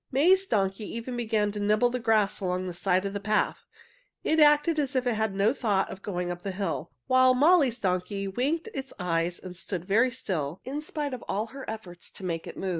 [0.11, 3.65] May's donkey even began to nibble the grass at the side of the path.
[4.23, 7.77] It acted as if it had no thought of going up the hill, while Molly's
[7.77, 12.25] donkey winked its eyes and stood very still, in spite of all her efforts to
[12.25, 12.69] make it move.